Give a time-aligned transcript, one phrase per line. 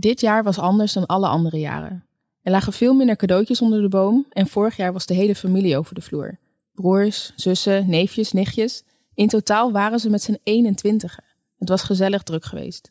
[0.00, 2.04] Dit jaar was anders dan alle andere jaren.
[2.42, 5.76] Er lagen veel minder cadeautjes onder de boom en vorig jaar was de hele familie
[5.76, 6.38] over de vloer.
[6.72, 8.84] Broers, zussen, neefjes, nichtjes.
[9.14, 11.20] In totaal waren ze met z'n 21.
[11.58, 12.90] Het was gezellig druk geweest.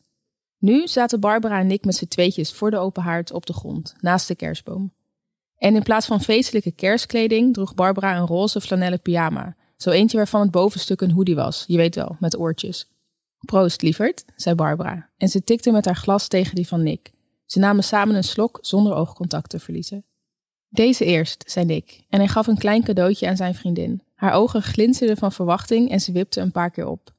[0.58, 3.96] Nu zaten Barbara en ik met z'n tweetjes voor de open haard op de grond,
[4.00, 4.94] naast de kerstboom.
[5.58, 9.56] En in plaats van feestelijke kerstkleding droeg Barbara een roze flanellen pyjama.
[9.78, 12.88] Zo eentje waarvan het bovenstuk een hoodie was, je weet wel, met oortjes.
[13.46, 15.10] Proost, lieverd, zei Barbara.
[15.18, 17.12] En ze tikte met haar glas tegen die van Nick.
[17.46, 20.04] Ze namen samen een slok zonder oogcontact te verliezen.
[20.70, 24.04] Deze eerst, zei Nick, en hij gaf een klein cadeautje aan zijn vriendin.
[24.16, 27.14] Haar ogen glinsterden van verwachting en ze wipte een paar keer op.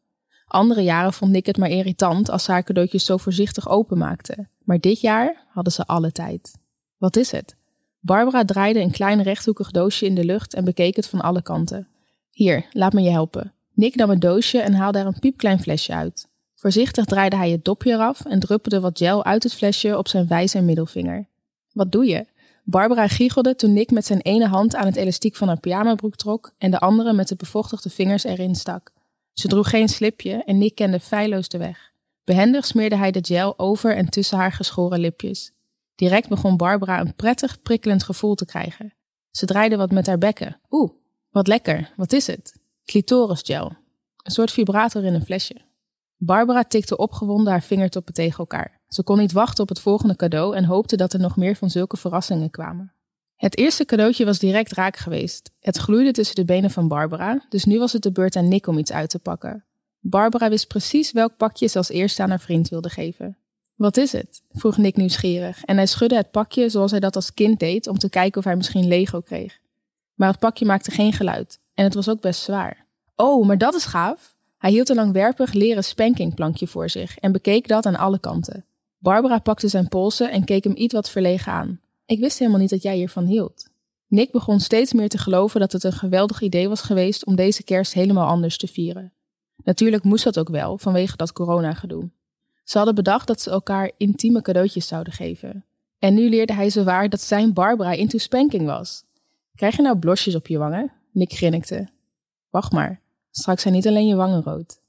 [0.47, 4.49] Andere jaren vond Nick het maar irritant als ze haar cadeautjes zo voorzichtig openmaakte.
[4.65, 6.59] Maar dit jaar hadden ze alle tijd.
[6.97, 7.57] Wat is het?
[8.01, 11.89] Barbara draaide een klein rechthoekig doosje in de lucht en bekeek het van alle kanten.
[12.31, 13.55] Hier, laat me je helpen.
[13.81, 16.29] Nick nam het doosje en haalde er een piepklein flesje uit.
[16.55, 20.27] Voorzichtig draaide hij het dopje eraf en druppelde wat gel uit het flesje op zijn
[20.27, 21.27] wijs en middelvinger.
[21.73, 22.27] Wat doe je?
[22.65, 26.53] Barbara giechelde toen Nick met zijn ene hand aan het elastiek van haar pyjamabroek trok
[26.59, 28.93] en de andere met de bevochtigde vingers erin stak.
[29.33, 31.93] Ze droeg geen slipje en Nick kende feilloos de weg.
[32.25, 35.53] Behendig smeerde hij de gel over en tussen haar geschoren lipjes.
[35.95, 38.95] Direct begon Barbara een prettig, prikkelend gevoel te krijgen.
[39.31, 40.61] Ze draaide wat met haar bekken.
[40.71, 40.91] Oeh,
[41.31, 41.93] wat lekker.
[41.97, 42.60] Wat is het?
[42.91, 43.73] Clitorisgel.
[44.23, 45.57] Een soort vibrator in een flesje.
[46.17, 48.81] Barbara tikte opgewonden haar vingertoppen tegen elkaar.
[48.89, 51.71] Ze kon niet wachten op het volgende cadeau en hoopte dat er nog meer van
[51.71, 52.93] zulke verrassingen kwamen.
[53.37, 55.51] Het eerste cadeautje was direct raak geweest.
[55.61, 58.67] Het gloeide tussen de benen van Barbara, dus nu was het de beurt aan Nick
[58.67, 59.65] om iets uit te pakken.
[60.01, 63.37] Barbara wist precies welk pakje ze als eerste aan haar vriend wilde geven.
[63.75, 64.43] Wat is het?
[64.51, 67.99] vroeg Nick nieuwsgierig en hij schudde het pakje zoals hij dat als kind deed om
[67.99, 69.59] te kijken of hij misschien Lego kreeg.
[70.15, 72.87] Maar het pakje maakte geen geluid en het was ook best zwaar.
[73.17, 74.35] Oh, maar dat is gaaf!
[74.59, 78.65] Hij hield een langwerpig leren spankingplankje voor zich en bekeek dat aan alle kanten.
[78.99, 81.81] Barbara pakte zijn polsen en keek hem iets wat verlegen aan.
[82.07, 83.69] Ik wist helemaal niet dat jij hiervan hield.
[84.07, 87.63] Nick begon steeds meer te geloven dat het een geweldig idee was geweest om deze
[87.63, 89.13] kerst helemaal anders te vieren.
[89.65, 92.11] Natuurlijk moest dat ook wel, vanwege dat corona-gedoe.
[92.65, 95.65] Ze hadden bedacht dat ze elkaar intieme cadeautjes zouden geven.
[95.99, 99.05] En nu leerde hij ze waar dat zijn Barbara into spanking was.
[99.55, 100.99] Krijg je nou blosjes op je wangen?
[101.13, 101.89] Nick grinnikte.
[102.51, 103.01] Wacht maar,
[103.31, 104.81] straks zijn niet alleen je wangen rood.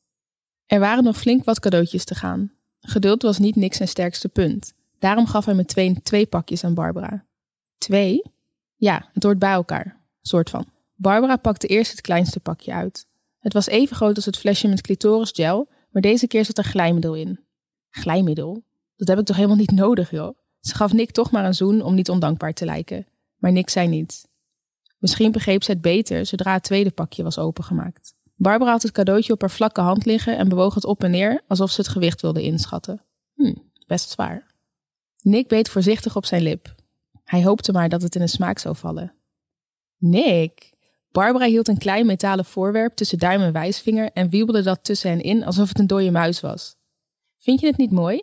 [0.65, 2.51] Er waren nog flink wat cadeautjes te gaan.
[2.79, 4.73] Geduld was niet Nick zijn sterkste punt.
[4.99, 7.25] Daarom gaf hij meteen twee pakjes aan Barbara.
[7.77, 8.21] Twee?
[8.75, 9.99] Ja, het hoort bij elkaar.
[10.21, 10.65] Soort van.
[10.95, 13.07] Barbara pakte eerst het kleinste pakje uit.
[13.39, 17.15] Het was even groot als het flesje met clitorisgel, maar deze keer zat er glijmiddel
[17.15, 17.39] in.
[17.89, 18.63] Glijmiddel?
[18.95, 20.37] Dat heb ik toch helemaal niet nodig, joh?
[20.59, 23.07] Ze gaf Nick toch maar een zoen om niet ondankbaar te lijken.
[23.37, 24.27] Maar Nick zei niets.
[25.01, 28.13] Misschien begreep ze het beter zodra het tweede pakje was opengemaakt.
[28.35, 31.41] Barbara had het cadeautje op haar vlakke hand liggen en bewoog het op en neer
[31.47, 33.01] alsof ze het gewicht wilde inschatten.
[33.35, 33.55] Hm,
[33.87, 34.45] best zwaar.
[35.21, 36.75] Nick beet voorzichtig op zijn lip.
[37.23, 39.13] Hij hoopte maar dat het in de smaak zou vallen.
[39.97, 40.73] Nick!
[41.11, 45.21] Barbara hield een klein metalen voorwerp tussen duim en wijsvinger en wiebelde dat tussen hen
[45.21, 46.75] in alsof het een dode muis was.
[47.37, 48.21] Vind je het niet mooi?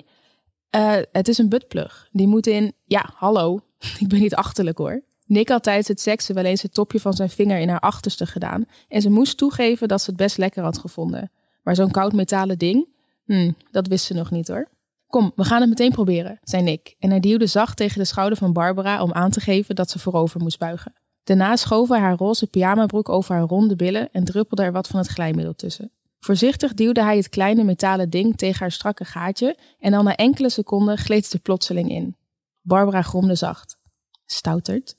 [0.77, 2.09] Uh, het is een buttplug.
[2.13, 2.73] Die moet in.
[2.85, 3.61] Ja, hallo.
[4.01, 5.03] Ik ben niet achterlijk hoor.
[5.29, 8.27] Nick had tijdens het seksen wel eens het topje van zijn vinger in haar achterste
[8.27, 11.31] gedaan en ze moest toegeven dat ze het best lekker had gevonden.
[11.63, 12.89] Maar zo'n koud metalen ding?
[13.25, 14.69] Hm, dat wist ze nog niet hoor.
[15.07, 16.95] Kom, we gaan het meteen proberen, zei Nick.
[16.99, 19.99] En hij duwde zacht tegen de schouder van Barbara om aan te geven dat ze
[19.99, 20.93] voorover moest buigen.
[21.25, 24.99] Daarna schoof hij haar roze pyjamabroek over haar ronde billen en druppelde er wat van
[24.99, 25.91] het glijmiddel tussen.
[26.21, 30.51] Voorzichtig duwde hij het kleine metalen ding tegen haar strakke gaatje en al na enkele
[30.51, 32.17] seconden gleed ze plotseling in.
[32.61, 33.79] Barbara gromde zacht.
[34.27, 34.97] Stouterd,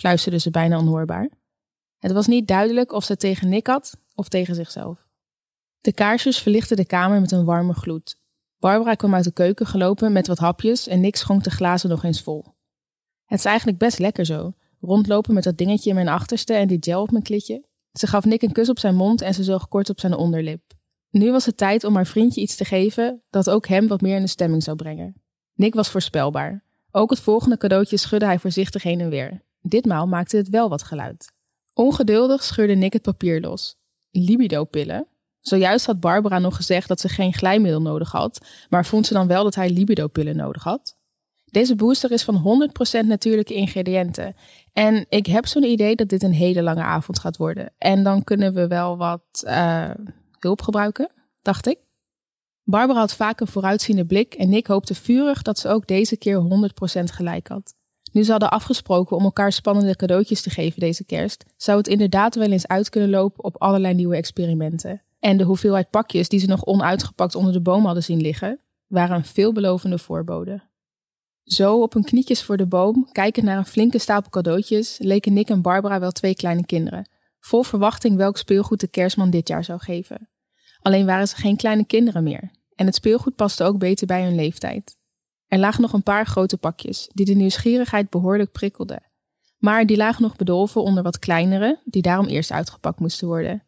[0.00, 1.30] fluisterde ze bijna onhoorbaar.
[1.98, 5.06] Het was niet duidelijk of ze tegen Nick had of tegen zichzelf.
[5.80, 8.16] De kaarsjes verlichtten de kamer met een warme gloed.
[8.58, 12.04] Barbara kwam uit de keuken gelopen met wat hapjes en Nick schonk de glazen nog
[12.04, 12.44] eens vol.
[13.24, 16.78] Het is eigenlijk best lekker zo, rondlopen met dat dingetje in mijn achterste en die
[16.80, 17.64] gel op mijn klitje.
[17.92, 20.62] Ze gaf Nick een kus op zijn mond en ze zoog kort op zijn onderlip.
[21.10, 24.16] Nu was het tijd om haar vriendje iets te geven dat ook hem wat meer
[24.16, 25.22] in de stemming zou brengen.
[25.54, 26.64] Nick was voorspelbaar.
[26.90, 29.48] Ook het volgende cadeautje schudde hij voorzichtig heen en weer.
[29.62, 31.32] Ditmaal maakte het wel wat geluid.
[31.74, 33.76] Ongeduldig scheurde Nick het papier los.
[34.10, 35.06] Libido-pillen?
[35.40, 39.26] Zojuist had Barbara nog gezegd dat ze geen glijmiddel nodig had, maar vond ze dan
[39.26, 40.96] wel dat hij libido-pillen nodig had?
[41.44, 42.70] Deze booster is van
[43.02, 44.34] 100% natuurlijke ingrediënten.
[44.72, 47.72] En ik heb zo'n idee dat dit een hele lange avond gaat worden.
[47.78, 49.90] En dan kunnen we wel wat uh,
[50.38, 51.10] hulp gebruiken,
[51.42, 51.78] dacht ik.
[52.62, 56.42] Barbara had vaak een vooruitziende blik en Nick hoopte vurig dat ze ook deze keer
[57.00, 57.74] 100% gelijk had.
[58.12, 62.34] Nu ze hadden afgesproken om elkaar spannende cadeautjes te geven deze kerst, zou het inderdaad
[62.34, 65.02] wel eens uit kunnen lopen op allerlei nieuwe experimenten.
[65.18, 69.16] En de hoeveelheid pakjes die ze nog onuitgepakt onder de boom hadden zien liggen, waren
[69.16, 70.68] een veelbelovende voorbode.
[71.44, 75.48] Zo op hun knietjes voor de boom, kijkend naar een flinke stapel cadeautjes, leken Nick
[75.48, 77.08] en Barbara wel twee kleine kinderen,
[77.40, 80.28] vol verwachting welk speelgoed de kerstman dit jaar zou geven.
[80.80, 84.34] Alleen waren ze geen kleine kinderen meer, en het speelgoed paste ook beter bij hun
[84.34, 84.98] leeftijd.
[85.50, 89.02] Er lagen nog een paar grote pakjes, die de nieuwsgierigheid behoorlijk prikkelden.
[89.58, 93.62] Maar die lagen nog bedolven onder wat kleinere, die daarom eerst uitgepakt moesten worden.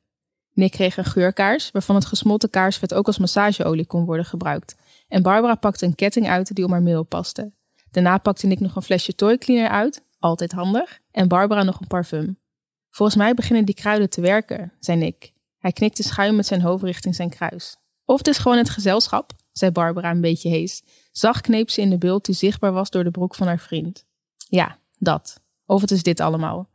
[0.53, 4.77] Nick kreeg een geurkaars, waarvan het gesmolten kaarsvet ook als massageolie kon worden gebruikt.
[5.09, 7.53] En Barbara pakte een ketting uit die om haar middel paste.
[7.91, 11.87] Daarna pakte Nick nog een flesje toy cleaner uit, altijd handig, en Barbara nog een
[11.87, 12.39] parfum.
[12.91, 15.33] Volgens mij beginnen die kruiden te werken, zei Nick.
[15.59, 17.77] Hij knikte schuin met zijn hoofd richting zijn kruis.
[18.05, 20.83] Of het is gewoon het gezelschap, zei Barbara een beetje hees.
[21.13, 24.05] Zacht kneep ze in de bult die zichtbaar was door de broek van haar vriend.
[24.49, 25.41] Ja, dat.
[25.67, 26.69] Of het is dit allemaal.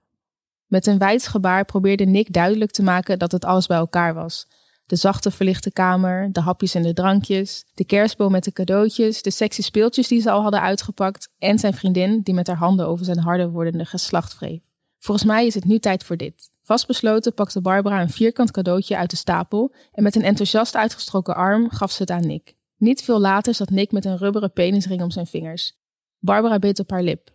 [0.68, 4.47] Met een wijds gebaar probeerde Nick duidelijk te maken dat het alles bij elkaar was.
[4.85, 9.31] De zachte verlichte kamer, de hapjes en de drankjes, de kerstboom met de cadeautjes, de
[9.31, 13.06] sexy speeltjes die ze al hadden uitgepakt en zijn vriendin die met haar handen over
[13.06, 14.62] zijn harder wordende geslacht wreef.
[15.00, 16.51] Volgens mij is het nu tijd voor dit.
[16.62, 21.69] Vastbesloten pakte Barbara een vierkant cadeautje uit de stapel en met een enthousiast uitgestroken arm
[21.69, 22.56] gaf ze het aan Nick.
[22.77, 25.77] Niet veel later zat Nick met een rubberen penisring om zijn vingers.
[26.19, 27.31] Barbara beet op haar lip.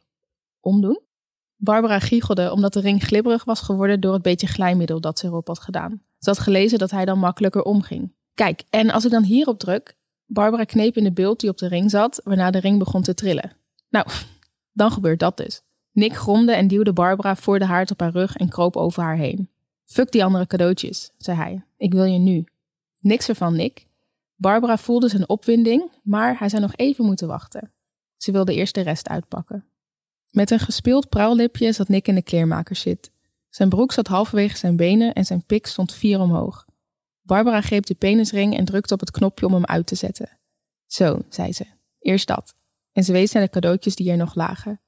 [0.61, 1.01] Omdoen?
[1.57, 5.47] Barbara giechelde omdat de ring glibberig was geworden door het beetje glijmiddel dat ze erop
[5.47, 6.03] had gedaan.
[6.19, 8.13] Ze had gelezen dat hij dan makkelijker omging.
[8.35, 9.97] Kijk, en als ik dan hierop druk.
[10.27, 13.15] Barbara kneep in de beeld die op de ring zat, waarna de ring begon te
[13.15, 13.57] trillen.
[13.89, 14.07] Nou,
[14.73, 15.63] dan gebeurt dat dus.
[15.93, 19.17] Nick gromde en duwde Barbara voor de haard op haar rug en kroop over haar
[19.17, 19.51] heen.
[19.85, 21.65] Fuck die andere cadeautjes, zei hij.
[21.77, 22.45] Ik wil je nu.
[23.01, 23.87] Niks ervan, Nick.
[24.43, 27.73] Barbara voelde zijn opwinding, maar hij zou nog even moeten wachten.
[28.17, 29.65] Ze wilde eerst de rest uitpakken.
[30.31, 33.11] Met een gespeeld prauwlipje zat Nick in de kleermakerszit.
[33.49, 36.67] Zijn broek zat halverwege zijn benen en zijn pik stond vier omhoog.
[37.21, 40.39] Barbara greep de penisring en drukte op het knopje om hem uit te zetten.
[40.87, 41.67] Zo, zei ze.
[41.99, 42.55] Eerst dat.
[42.93, 44.81] En ze wees naar de cadeautjes die er nog lagen.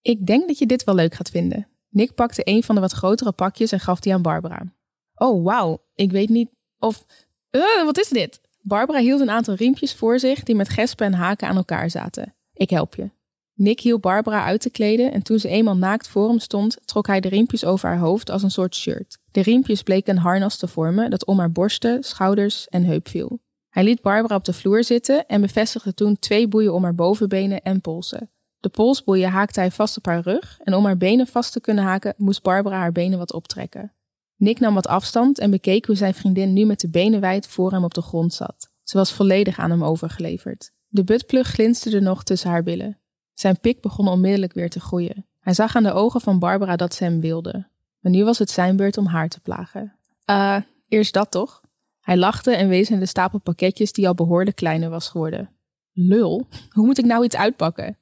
[0.00, 1.68] Ik denk dat je dit wel leuk gaat vinden.
[1.88, 4.74] Nick pakte een van de wat grotere pakjes en gaf die aan Barbara.
[5.14, 5.84] Oh, wauw.
[5.94, 7.06] Ik weet niet of...
[7.50, 8.40] Uh, wat is dit?
[8.68, 12.34] Barbara hield een aantal riempjes voor zich die met gespen en haken aan elkaar zaten.
[12.52, 13.10] Ik help je.
[13.54, 17.06] Nick hielp Barbara uit te kleden en toen ze eenmaal naakt voor hem stond, trok
[17.06, 19.18] hij de riempjes over haar hoofd als een soort shirt.
[19.30, 23.38] De riempjes bleken een harnas te vormen dat om haar borsten, schouders en heup viel.
[23.68, 27.62] Hij liet Barbara op de vloer zitten en bevestigde toen twee boeien om haar bovenbenen
[27.62, 28.30] en polsen.
[28.60, 31.84] De polsboeien haakte hij vast op haar rug en om haar benen vast te kunnen
[31.84, 33.95] haken moest Barbara haar benen wat optrekken.
[34.36, 37.70] Nick nam wat afstand en bekeek hoe zijn vriendin nu met de benen wijd voor
[37.70, 38.70] hem op de grond zat.
[38.82, 40.72] Ze was volledig aan hem overgeleverd.
[40.88, 42.98] De buttplug glinsterde nog tussen haar billen.
[43.34, 45.26] Zijn pik begon onmiddellijk weer te groeien.
[45.40, 47.68] Hij zag aan de ogen van Barbara dat ze hem wilde.
[48.00, 49.96] Maar nu was het zijn beurt om haar te plagen.
[50.24, 51.60] Ah, eerst dat toch?
[52.00, 55.50] Hij lachte en wees naar de stapel pakketjes die al behoorlijk kleiner was geworden.
[55.92, 57.98] Lul, hoe moet ik nou iets uitpakken?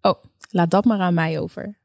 [0.00, 1.78] Oh, laat dat maar aan mij over.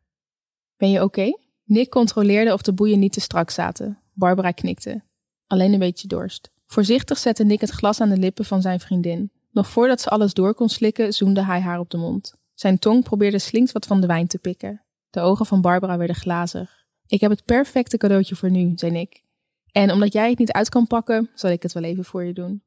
[0.77, 1.37] Ben je oké?
[1.67, 3.99] Nick controleerde of de boeien niet te strak zaten.
[4.13, 5.03] Barbara knikte.
[5.47, 6.51] Alleen een beetje dorst.
[6.65, 9.31] Voorzichtig zette Nick het glas aan de lippen van zijn vriendin.
[9.51, 12.35] Nog voordat ze alles door kon slikken, zoende hij haar op de mond.
[12.53, 14.83] Zijn tong probeerde slinks wat van de wijn te pikken.
[15.09, 16.85] De ogen van Barbara werden glazig.
[17.07, 19.23] Ik heb het perfecte cadeautje voor nu, zei Nick.
[19.71, 22.33] En omdat jij het niet uit kan pakken, zal ik het wel even voor je
[22.33, 22.63] doen.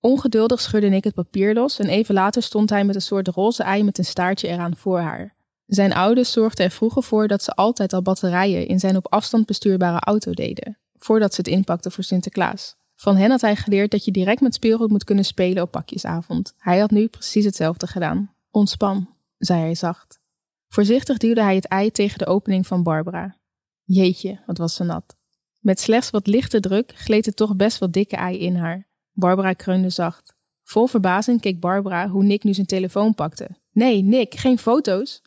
[0.00, 3.62] Ongeduldig schudde Nick het papier los en even later stond hij met een soort roze
[3.62, 5.36] ei met een staartje eraan voor haar.
[5.68, 9.46] Zijn ouders zorgden er vroeger voor dat ze altijd al batterijen in zijn op afstand
[9.46, 12.76] bestuurbare auto deden, voordat ze het inpakten voor Sinterklaas.
[12.94, 16.54] Van hen had hij geleerd dat je direct met speelgoed moet kunnen spelen op pakjesavond.
[16.58, 18.34] Hij had nu precies hetzelfde gedaan.
[18.50, 19.08] Ontspan,
[19.38, 20.20] zei hij zacht.
[20.68, 23.36] Voorzichtig duwde hij het ei tegen de opening van Barbara.
[23.82, 25.16] Jeetje, wat was ze nat.
[25.58, 28.88] Met slechts wat lichte druk gleed het toch best wel dikke ei in haar.
[29.12, 30.34] Barbara kreunde zacht.
[30.62, 33.48] Vol verbazing keek Barbara hoe Nick nu zijn telefoon pakte.
[33.72, 35.22] Nee, Nick, geen foto's.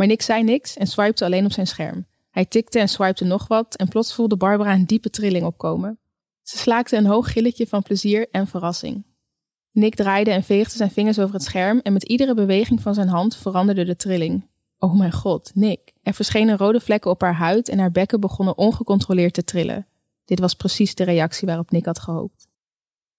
[0.00, 2.06] Maar Nick zei niks en swipte alleen op zijn scherm.
[2.30, 5.98] Hij tikte en swipte nog wat en plots voelde Barbara een diepe trilling opkomen.
[6.42, 9.04] Ze slaakte een hoog gilletje van plezier en verrassing.
[9.72, 13.08] Nick draaide en veegde zijn vingers over het scherm en met iedere beweging van zijn
[13.08, 14.48] hand veranderde de trilling.
[14.78, 15.92] Oh mijn god, Nick.
[16.02, 19.86] Er verschenen rode vlekken op haar huid en haar bekken begonnen ongecontroleerd te trillen.
[20.24, 22.48] Dit was precies de reactie waarop Nick had gehoopt.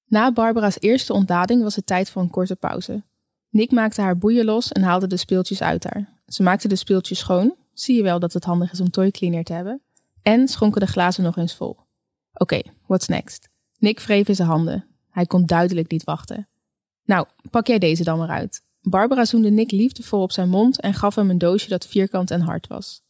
[0.06, 3.04] Na Barbara's eerste ontlading was het tijd voor een korte pauze.
[3.50, 6.21] Nick maakte haar boeien los en haalde de speeltjes uit haar.
[6.34, 9.44] Ze maakte de speeltjes schoon, zie je wel dat het handig is om toy cleaner
[9.44, 9.82] te hebben,
[10.22, 11.78] en schonken de glazen nog eens vol.
[12.34, 13.50] Oké, what's next?
[13.78, 14.86] Nick wreef in zijn handen.
[15.10, 16.48] Hij kon duidelijk niet wachten.
[17.04, 18.64] Nou, pak jij deze dan maar uit.
[18.82, 22.42] Barbara zoende Nick liefdevol op zijn mond en gaf hem een doosje dat vierkant en
[22.42, 23.02] hard was.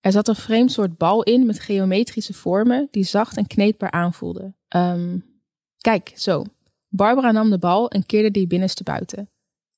[0.00, 4.56] Er zat een vreemd soort bal in met geometrische vormen die zacht en kneedbaar aanvoelden.
[4.76, 5.24] Um,
[5.78, 6.44] kijk, zo.
[6.88, 9.30] Barbara nam de bal en keerde die binnenste buiten.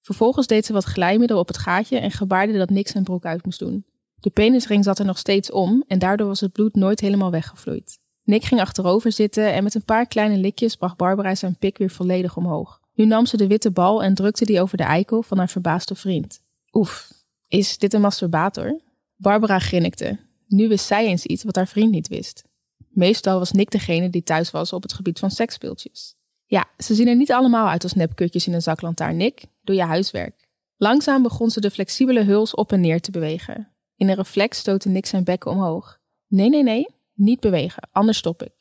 [0.02, 3.44] Vervolgens deed ze wat glijmiddel op het gaatje en gebaarde dat Nick zijn broek uit
[3.44, 3.84] moest doen.
[4.20, 7.98] De penisring zat er nog steeds om en daardoor was het bloed nooit helemaal weggevloeid.
[8.22, 11.90] Nick ging achterover zitten en met een paar kleine likjes bracht Barbara zijn pik weer
[11.90, 12.80] volledig omhoog.
[12.94, 15.94] Nu nam ze de witte bal en drukte die over de eikel van haar verbaasde
[15.94, 16.40] vriend.
[16.72, 17.12] Oef,
[17.48, 18.80] is dit een masturbator?
[19.16, 20.18] Barbara grinnikte.
[20.46, 22.44] Nu wist zij eens iets wat haar vriend niet wist.
[22.88, 26.16] Meestal was Nick degene die thuis was op het gebied van seksspeeltjes.
[26.46, 29.42] Ja, ze zien er niet allemaal uit als nepkutjes in een zaklantaarn, Nick.
[29.68, 30.48] Doe je huiswerk.
[30.76, 33.68] Langzaam begon ze de flexibele huls op en neer te bewegen.
[33.96, 35.98] In een reflex stootte Nick zijn bekken omhoog.
[36.26, 38.52] Nee, nee, nee, niet bewegen, anders stop ik.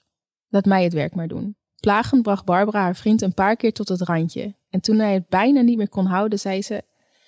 [0.47, 1.55] Laat mij het werk maar doen.
[1.79, 4.55] Plagend bracht Barbara haar vriend een paar keer tot het randje.
[4.69, 6.83] En toen hij het bijna niet meer kon houden, zei ze: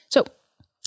[0.07, 0.23] Zo,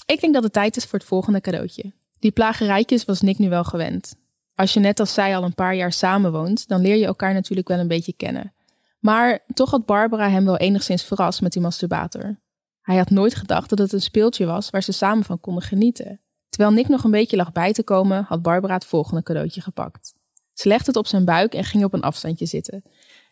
[0.07, 1.93] ik denk dat het tijd is voor het volgende cadeautje.
[2.19, 4.15] Die plagerijtjes was Nick nu wel gewend.
[4.55, 7.69] Als je net als zij al een paar jaar samenwoont, dan leer je elkaar natuurlijk
[7.69, 8.55] wel een beetje kennen.
[8.99, 12.41] Maar toch had Barbara hem wel enigszins verrast met die masturbator.
[12.83, 16.21] Hij had nooit gedacht dat het een speeltje was waar ze samen van konden genieten.
[16.49, 20.13] Terwijl Nick nog een beetje lag bij te komen, had Barbara het volgende cadeautje gepakt.
[20.53, 22.83] Ze legde het op zijn buik en ging op een afstandje zitten.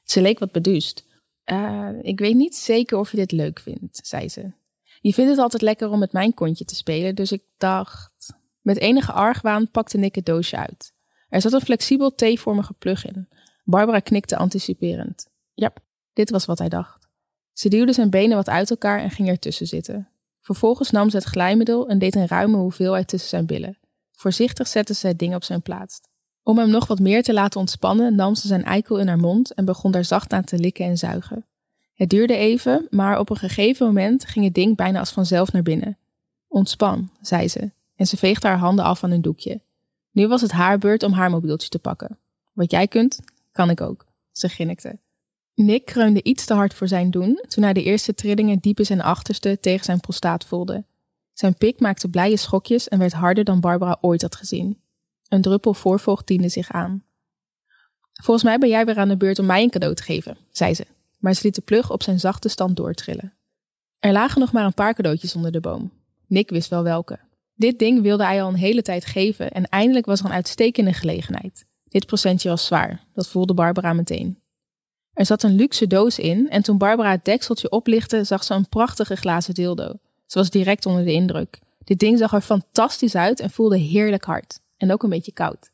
[0.05, 1.05] Ze leek wat beduust.
[1.45, 4.53] Uh, ik weet niet zeker of je dit leuk vindt, zei ze.
[5.01, 8.35] Je vindt het altijd lekker om met mijn kontje te spelen, dus ik dacht.
[8.61, 10.93] Met enige argwaan pakte Nick het doosje uit.
[11.29, 13.29] Er zat een flexibel T-vormige plug in.
[13.65, 15.29] Barbara knikte anticiperend.
[15.55, 15.73] Ja,
[16.13, 17.00] dit was wat hij dacht.
[17.61, 20.09] Ze duwde zijn benen wat uit elkaar en ging ertussen zitten.
[20.41, 23.79] Vervolgens nam ze het glijmiddel en deed een ruime hoeveelheid tussen zijn billen.
[24.13, 26.01] Voorzichtig zette ze het ding op zijn plaats.
[26.43, 29.55] Om hem nog wat meer te laten ontspannen, nam ze zijn eikel in haar mond
[29.55, 31.47] en begon daar zacht aan te likken en zuigen.
[31.95, 35.63] Het duurde even, maar op een gegeven moment ging het ding bijna als vanzelf naar
[35.63, 35.99] binnen.
[36.49, 39.61] Ontspan, zei ze, en ze veegde haar handen af van een doekje.
[40.11, 42.19] Nu was het haar beurt om haar mobieltje te pakken.
[42.53, 43.21] Wat jij kunt,
[43.53, 44.99] kan ik ook, ze grinnikte.
[45.65, 48.85] Nick kreunde iets te hard voor zijn doen toen hij de eerste trillingen diep in
[48.85, 50.85] zijn achterste tegen zijn prostaat voelde.
[51.33, 54.81] Zijn pik maakte blije schokjes en werd harder dan Barbara ooit had gezien.
[55.29, 57.05] Een druppel voorvocht diende zich aan.
[58.13, 60.75] Volgens mij ben jij weer aan de beurt om mij een cadeau te geven, zei
[60.75, 60.87] ze,
[61.19, 63.33] maar ze liet de plug op zijn zachte stand doortrillen.
[63.99, 65.93] Er lagen nog maar een paar cadeautjes onder de boom.
[66.27, 67.19] Nick wist wel welke.
[67.55, 70.93] Dit ding wilde hij al een hele tijd geven en eindelijk was er een uitstekende
[70.93, 71.65] gelegenheid.
[71.85, 74.40] Dit procentje was zwaar, dat voelde Barbara meteen.
[75.21, 78.69] Er zat een luxe doos in en toen Barbara het dekseltje oplichtte, zag ze een
[78.69, 79.93] prachtige glazen dildo.
[80.27, 81.59] Ze was direct onder de indruk.
[81.85, 84.61] Dit ding zag er fantastisch uit en voelde heerlijk hard.
[84.77, 85.71] En ook een beetje koud.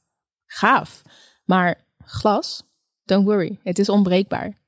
[0.46, 1.02] Gaaf.
[1.44, 2.62] Maar glas?
[3.04, 4.58] Don't worry, het is onbreekbaar.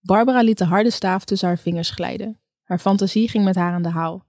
[0.00, 2.40] Barbara liet de harde staaf tussen haar vingers glijden.
[2.62, 4.24] Haar fantasie ging met haar aan de haal.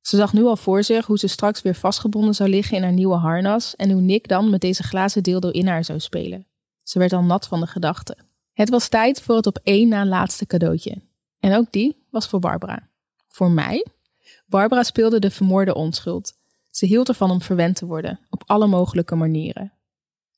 [0.00, 2.92] Ze zag nu al voor zich hoe ze straks weer vastgebonden zou liggen in haar
[2.92, 6.46] nieuwe harnas en hoe Nick dan met deze glazen dildo in haar zou spelen.
[6.82, 8.16] Ze werd al nat van de gedachte.
[8.56, 11.02] Het was tijd voor het op één na laatste cadeautje.
[11.40, 12.88] En ook die was voor Barbara.
[13.28, 13.86] Voor mij?
[14.46, 16.32] Barbara speelde de vermoorde onschuld.
[16.70, 19.72] Ze hield ervan om verwend te worden, op alle mogelijke manieren.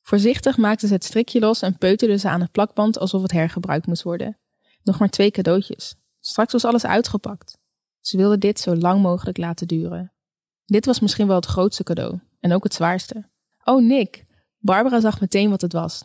[0.02, 3.86] Voorzichtig maakte ze het strikje los en peuterde ze aan het plakband alsof het hergebruikt
[3.86, 4.38] moest worden.
[4.82, 5.94] Nog maar twee cadeautjes.
[6.20, 7.58] Straks was alles uitgepakt.
[8.00, 10.12] Ze wilde dit zo lang mogelijk laten duren.
[10.64, 13.28] Dit was misschien wel het grootste cadeau en ook het zwaarste.
[13.64, 14.24] Oh, Nick!
[14.58, 16.04] Barbara zag meteen wat het was: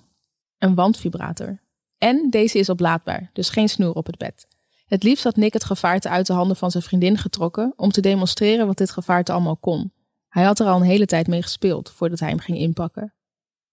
[0.58, 1.62] een wandvibrator.
[2.03, 4.48] En deze is oplaadbaar, dus geen snoer op het bed.
[4.86, 8.01] Het liefst had Nick het gevaarte uit de handen van zijn vriendin getrokken om te
[8.01, 9.93] demonstreren wat dit gevaarte allemaal kon.
[10.27, 13.13] Hij had er al een hele tijd mee gespeeld voordat hij hem ging inpakken.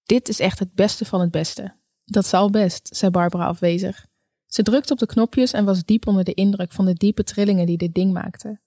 [0.05, 1.75] Dit is echt het beste van het beste.
[2.05, 4.07] Dat zal best, zei Barbara afwezig.
[4.47, 7.67] Ze drukte op de knopjes en was diep onder de indruk van de diepe trillingen
[7.67, 8.61] die dit ding maakte.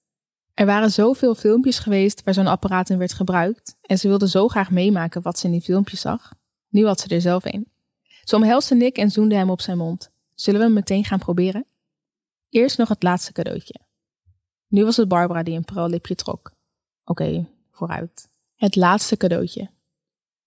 [0.54, 4.48] Er waren zoveel filmpjes geweest waar zo'n apparaat in werd gebruikt en ze wilde zo
[4.48, 6.34] graag meemaken wat ze in die filmpjes zag.
[6.70, 7.73] Nu had ze er zelf een.
[8.24, 10.12] Ze omhelsde Nick en zoende hem op zijn mond.
[10.34, 11.66] Zullen we hem meteen gaan proberen?
[12.50, 13.80] Eerst nog het laatste cadeautje.
[14.68, 16.52] Nu was het Barbara die een prallipje trok.
[17.06, 18.30] Oké, vooruit.
[18.56, 19.70] Het laatste cadeautje.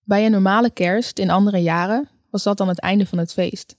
[0.02, 3.76] Bij een normale kerst in andere jaren was dat dan het einde van het feest.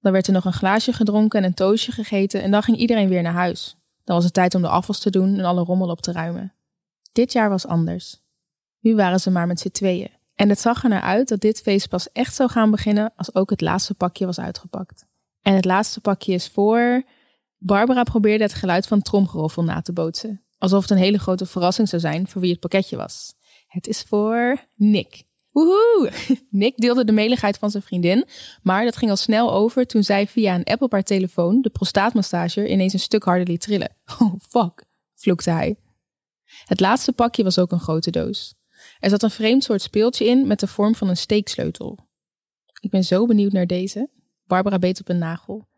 [0.00, 3.08] Dan werd er nog een glaasje gedronken en een toastje gegeten en dan ging iedereen
[3.08, 3.76] weer naar huis.
[4.04, 6.54] Dan was het tijd om de afwas te doen en alle rommel op te ruimen.
[7.12, 8.20] Dit jaar was anders.
[8.80, 10.10] Nu waren ze maar met z'n tweeën.
[10.36, 13.34] En het zag er naar uit dat dit feest pas echt zou gaan beginnen als
[13.34, 15.06] ook het laatste pakje was uitgepakt.
[15.42, 17.02] En het laatste pakje is voor.
[17.58, 20.42] Barbara probeerde het geluid van tromgeroffel na te bootsen.
[20.58, 23.34] Alsof het een hele grote verrassing zou zijn voor wie het pakketje was.
[23.66, 25.24] Het is voor Nick.
[25.50, 26.12] Woehoe!
[26.50, 28.24] Nick deelde de meligheid van zijn vriendin,
[28.62, 32.92] maar dat ging al snel over toen zij via een Apple telefoon de prostaatmassager ineens
[32.92, 33.96] een stuk harder liet trillen.
[34.20, 35.76] Oh fuck, vloekte hij.
[36.64, 38.54] Het laatste pakje was ook een grote doos.
[38.98, 41.98] Er zat een vreemd soort speeltje in met de vorm van een steeksleutel.
[42.80, 44.10] Ik ben zo benieuwd naar deze.
[44.46, 45.68] Barbara beet op een nagel.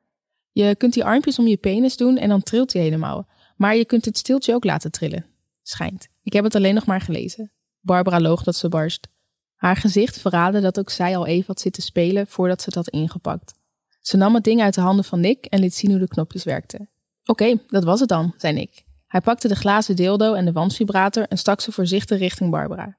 [0.53, 3.29] Je kunt die armpjes om je penis doen en dan trilt hij helemaal.
[3.57, 5.27] Maar je kunt het stiltje ook laten trillen.
[5.63, 6.09] Schijnt.
[6.23, 7.53] Ik heb het alleen nog maar gelezen.
[7.81, 9.09] Barbara loog dat ze barst.
[9.55, 12.89] Haar gezicht verraadde dat ook zij al even had zitten spelen voordat ze het had
[12.89, 13.55] ingepakt.
[14.01, 16.45] Ze nam het ding uit de handen van Nick en liet zien hoe de knopjes
[16.45, 16.91] werkten.
[17.25, 18.85] Oké, dat was het dan, zei Nick.
[19.07, 22.98] Hij pakte de glazen dildo en de wandvibrator en stak ze voorzichtig richting Barbara.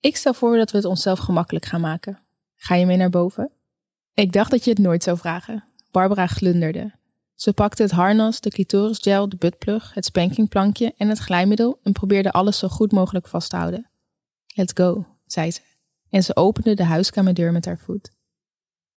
[0.00, 2.18] Ik stel voor dat we het onszelf gemakkelijk gaan maken.
[2.56, 3.50] Ga je mee naar boven?
[4.14, 5.64] Ik dacht dat je het nooit zou vragen.
[5.90, 6.98] Barbara glunderde.
[7.34, 12.30] Ze pakte het harnas, de clitorisgel, de buttplug, het spankingplankje en het glijmiddel en probeerde
[12.30, 13.90] alles zo goed mogelijk vast te houden.
[14.54, 15.60] Let's go, zei ze.
[16.10, 18.10] En ze opende de huiskamerdeur met haar voet.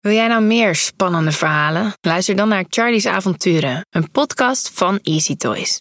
[0.01, 1.93] Wil jij nou meer spannende verhalen?
[2.01, 5.81] Luister dan naar Charlie's Avonturen, een podcast van Easy Toys.